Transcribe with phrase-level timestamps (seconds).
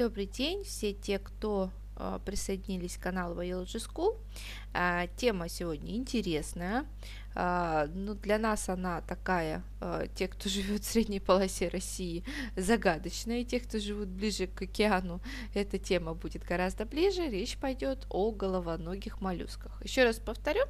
[0.00, 4.16] Добрый день, все те, кто э, присоединились к каналу Biology School.
[4.72, 6.86] Э, тема сегодня интересная.
[7.34, 9.62] Э, ну, для нас она такая,
[10.14, 12.22] те, кто живет в средней полосе России,
[12.56, 13.40] загадочная.
[13.40, 15.20] И те, кто живут ближе к океану,
[15.54, 17.28] эта тема будет гораздо ближе.
[17.28, 19.82] Речь пойдет о головоногих моллюсках.
[19.82, 20.62] Еще раз повторю,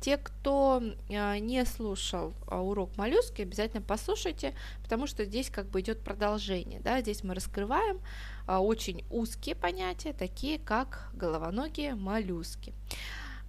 [0.00, 6.80] те, кто не слушал урок моллюски, обязательно послушайте, потому что здесь как бы идет продолжение.
[6.80, 7.00] Да?
[7.00, 8.00] Здесь мы раскрываем
[8.46, 12.74] а, очень узкие понятия, такие как головоногие моллюски.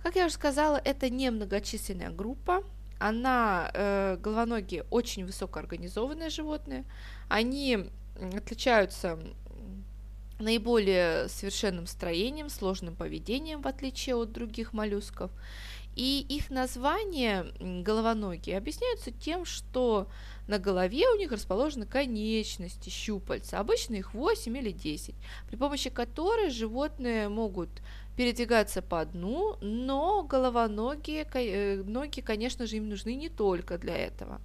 [0.01, 2.63] Как я уже сказала, это не многочисленная группа,
[2.99, 6.85] она, э, головоногие, очень высокоорганизованные животные,
[7.29, 7.89] они
[8.35, 9.19] отличаются
[10.39, 15.31] наиболее совершенным строением, сложным поведением, в отличие от других моллюсков.
[15.99, 20.07] И их название головоногие объясняются тем, что
[20.47, 25.13] на голове у них расположены конечности, щупальца, обычно их 8 или 10,
[25.49, 27.69] при помощи которой животные могут
[28.15, 34.39] передвигаться по дну, но головоногие э, ноги, конечно же, им нужны не только для этого.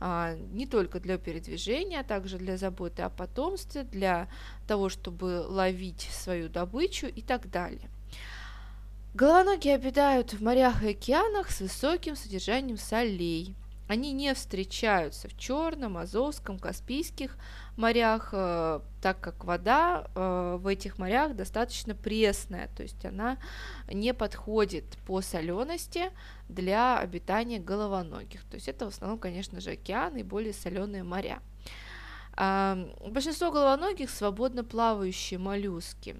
[0.00, 4.28] А, не только для передвижения, а также для заботы о потомстве, для
[4.66, 7.88] того, чтобы ловить свою добычу и так далее.
[9.14, 13.54] Головоногие обитают в морях и океанах с высоким содержанием солей–
[13.88, 17.38] они не встречаются в Черном, Азовском, Каспийских
[17.76, 23.38] морях, э, так как вода э, в этих морях достаточно пресная, то есть она
[23.90, 26.10] не подходит по солености
[26.50, 28.44] для обитания головоногих.
[28.44, 31.40] То есть это в основном, конечно же, океаны и более соленые моря.
[32.36, 36.14] Большинство головоногих свободно плавающие моллюски,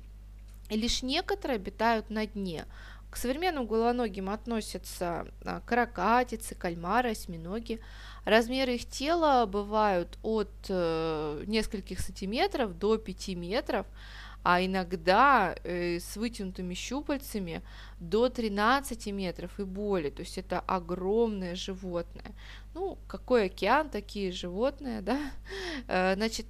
[0.68, 2.66] и лишь некоторые обитают на дне.
[3.10, 7.80] К современным головоногим относятся а, каракатицы, кальмары, осьминоги.
[8.26, 13.86] Размеры их тела бывают от э, нескольких сантиметров до 5 метров,
[14.44, 17.62] а иногда э, с вытянутыми щупальцами
[17.98, 20.10] до 13 метров и более.
[20.10, 22.34] То есть это огромное животное.
[22.74, 25.18] Ну, какой океан, такие животные, да?
[25.88, 26.46] Э, значит,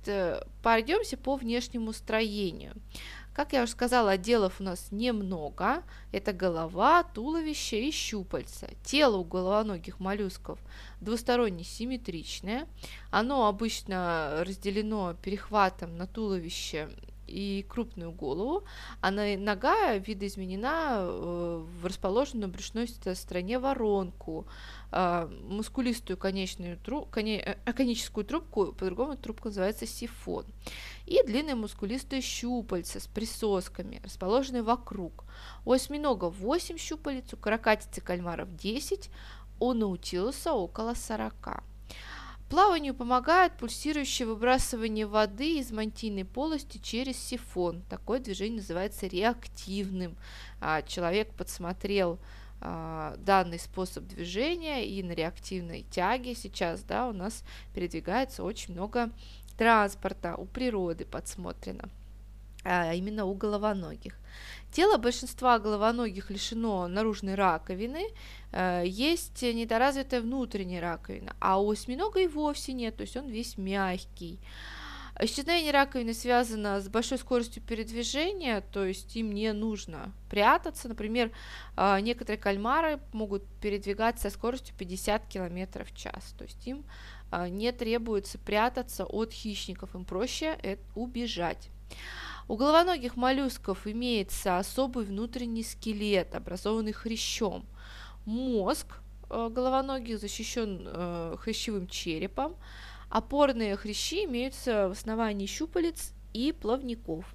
[0.62, 2.72] пройдемся по внешнему строению.
[3.38, 5.84] Как я уже сказала, отделов у нас немного.
[6.10, 8.68] Это голова, туловище и щупальца.
[8.82, 10.58] Тело у головоногих моллюсков
[11.00, 12.66] двусторонне симметричное.
[13.12, 16.88] Оно обычно разделено перехватом на туловище
[17.28, 18.64] и крупную голову,
[19.00, 24.46] а нога видоизменена э, в расположенную брюшной стороне воронку,
[24.90, 30.44] э, мускулистую конечную труб, коне, э, коническую трубку, по-другому трубка называется сифон,
[31.06, 35.24] и длинные мускулистые щупальца с присосками, расположенные вокруг.
[35.64, 39.10] У осьминога 8 щупалец, у каракатицы кальмаров 10,
[39.60, 41.62] у наутилуса около 40.
[42.48, 47.82] Плаванию помогает пульсирующее выбрасывание воды из мантийной полости через сифон.
[47.90, 50.16] Такое движение называется реактивным.
[50.58, 52.18] А, человек подсмотрел
[52.60, 57.44] а, данный способ движения и на реактивной тяге сейчас да, у нас
[57.74, 59.10] передвигается очень много
[59.58, 61.90] транспорта, у природы подсмотрено
[62.64, 64.14] а именно у головоногих.
[64.70, 68.06] Тело большинства головоногих лишено наружной раковины,
[68.52, 73.56] э, есть недоразвитая внутренняя раковина, а у осьминога и вовсе нет, то есть он весь
[73.56, 74.38] мягкий.
[75.20, 80.86] Исчезновение раковины связано с большой скоростью передвижения, то есть им не нужно прятаться.
[80.86, 81.32] Например,
[81.76, 86.84] э, некоторые кальмары могут передвигаться со скоростью 50 км в час, то есть им
[87.32, 91.70] э, не требуется прятаться от хищников, им проще убежать.
[92.48, 97.66] У головоногих моллюсков имеется особый внутренний скелет, образованный хрящом.
[98.24, 98.86] Мозг
[99.28, 102.56] э, головоногих защищен э, хрящевым черепом.
[103.10, 107.26] Опорные хрящи имеются в основании щупалец и плавников.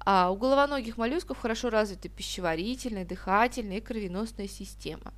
[0.00, 5.14] А у головоногих моллюсков хорошо развита пищеварительная, дыхательная и кровеносная система.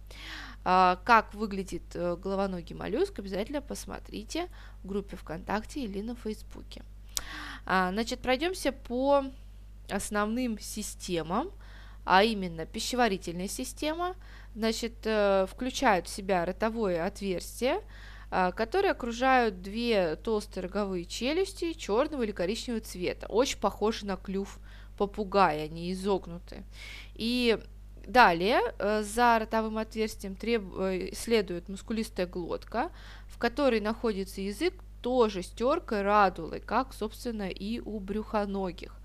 [0.64, 4.48] А, как выглядит э, головоногий моллюск, обязательно посмотрите
[4.82, 6.82] в группе ВКонтакте или на Фейсбуке.
[7.70, 9.24] А, значит, пройдемся по
[9.90, 11.50] основным системам,
[12.06, 14.16] а именно пищеварительная система,
[14.54, 17.82] значит, э, включает в себя ротовое отверстие,
[18.30, 24.58] а, которые окружают две толстые роговые челюсти черного или коричневого цвета, очень похожи на клюв
[24.96, 26.64] попугая, они изогнуты.
[27.16, 27.58] И
[28.06, 30.62] далее э, за ротовым отверстием треб...
[30.74, 32.90] Э, следует мускулистая глотка,
[33.26, 38.98] в которой находится язык тоже с теркой радулы, как, собственно, и у брюхоногих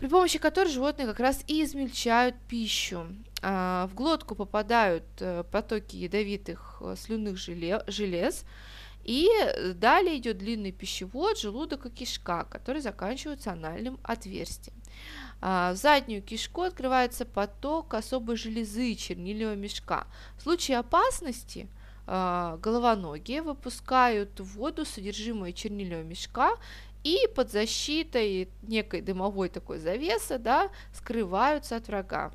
[0.00, 3.06] при помощи которой животные как раз и измельчают пищу.
[3.42, 8.44] А, в глотку попадают э, потоки ядовитых э, слюнных желез,
[9.04, 9.28] И
[9.74, 14.74] далее идет длинный пищевод, желудок и кишка, которые заканчиваются анальным отверстием.
[15.42, 20.06] А, в заднюю кишку открывается поток особой железы чернильного мешка.
[20.38, 21.79] В случае опасности а,
[22.62, 26.52] головоногие выпускают в воду содержимое чернильного мешка
[27.04, 32.32] и под защитой некой дымовой такой завесы да, скрываются от врага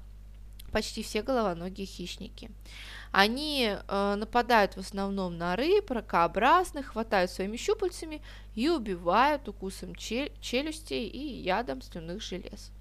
[0.76, 2.52] почти все головоногие хищники.
[3.14, 8.22] Они э, нападают в основном на рыб, ракообразных, хватают своими щупальцами
[8.56, 12.72] и убивают укусом челюстей и ядом слюнных желез.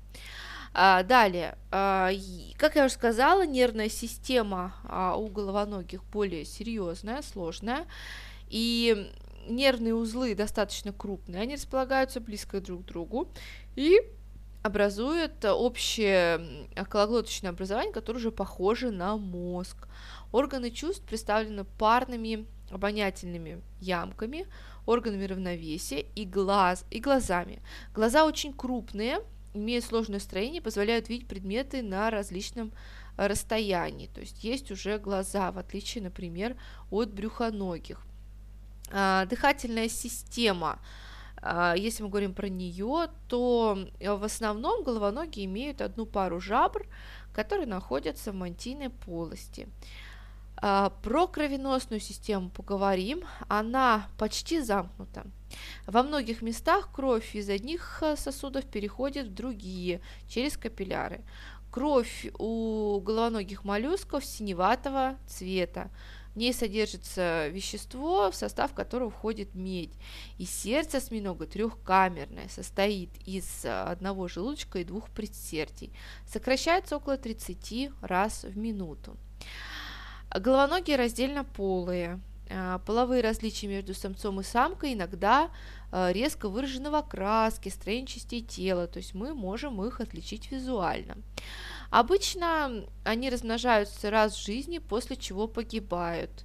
[0.77, 2.11] А, далее, а,
[2.57, 7.87] как я уже сказала, нервная система а, у головоногих более серьезная, сложная,
[8.49, 9.13] и
[9.47, 13.29] нервные узлы достаточно крупные, они располагаются близко друг к другу
[13.77, 14.01] и
[14.65, 19.87] образуют общее окологлоточное образование, которое уже похоже на мозг.
[20.33, 24.47] Органы чувств представлены парными обонятельными ямками,
[24.87, 27.63] органами равновесия и, глаз, и глазами.
[27.95, 29.21] Глаза очень крупные,
[29.55, 32.73] имеют сложное строение, позволяют видеть предметы на различном
[33.17, 34.09] э, расстоянии.
[34.09, 36.57] То есть есть уже глаза, в отличие, например,
[36.91, 38.05] от брюхоногих.
[38.91, 40.79] А, дыхательная система.
[41.37, 46.87] А, если мы говорим про нее, то э, в основном головоногие имеют одну пару жабр,
[47.33, 49.69] которые находятся в мантийной полости.
[50.67, 53.25] А, про кровеносную систему поговорим.
[53.49, 55.27] Она почти замкнута.
[55.87, 61.21] Во многих местах кровь из одних э, сосудов переходит в другие через капилляры.
[61.71, 65.91] Кровь у головоногих моллюсков синеватого цвета.
[66.35, 69.93] В ней содержится вещество, в состав которого входит медь.
[70.39, 75.93] И сердце осьминога трехкамерное, состоит из э, одного желудочка и двух предсердий.
[76.27, 79.19] Сокращается около 30 раз в минуту.
[80.35, 82.21] Головоногие раздельно полые.
[82.51, 85.51] А, половые различия между самцом и самкой иногда
[85.93, 91.17] а, резко выражены в окраске, строении частей тела, то есть мы можем их отличить визуально.
[91.95, 96.45] Обычно они размножаются раз в жизни, после чего погибают.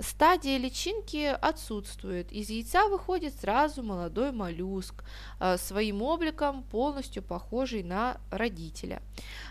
[0.00, 2.32] Стадия личинки отсутствует.
[2.32, 5.04] Из яйца выходит сразу молодой моллюск,
[5.38, 9.00] э, своим обликом полностью похожий на родителя.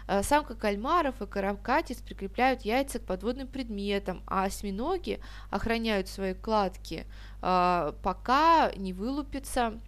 [0.10, 7.08] Э, самка кальмаров и каракатиц прикрепляют яйца к подводным предметам, а осьминоги охраняют свои кладки,
[7.42, 9.80] э, пока не вылупится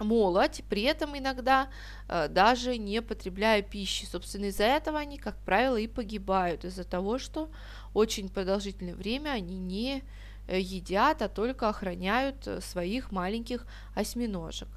[0.00, 1.68] молоть, при этом иногда
[2.08, 4.04] э, даже не потребляя пищи.
[4.04, 7.50] Собственно, из-за этого они, как правило, и погибают, из-за того, что
[7.94, 10.02] очень продолжительное время они не
[10.48, 14.68] э, едят, а только охраняют э, своих маленьких осьминожек.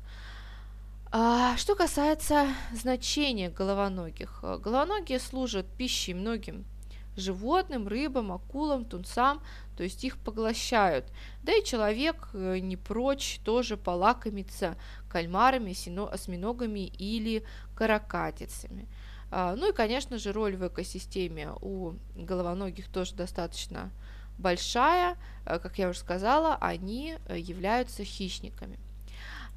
[1.11, 6.65] А, что касается значения головоногих, головоногие служат пищей многим
[7.15, 9.41] животным, рыбам, акулам, тунцам,
[9.77, 11.05] то есть их поглощают.
[11.43, 14.75] Да и человек э, не прочь тоже полакомиться
[15.09, 15.71] кальмарами,
[16.11, 17.43] осьминогами или
[17.75, 18.87] каракатицами.
[19.31, 23.91] А, ну и, конечно же, роль в экосистеме у головоногих тоже достаточно
[24.37, 25.17] большая.
[25.45, 28.79] Э, как я уже сказала, они э, являются хищниками.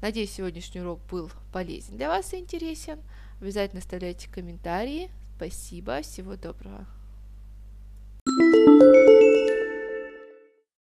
[0.01, 2.99] Надеюсь, сегодняшний урок был полезен для вас и интересен.
[3.41, 5.09] Обязательно оставляйте комментарии.
[5.35, 6.96] Спасибо, всего доброго.
[8.37, 8.66] thank you